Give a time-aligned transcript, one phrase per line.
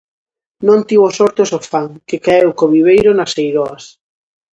[0.67, 3.83] Non tivo sorte o Sofán, que caeu co Viveiro nas Eiroas.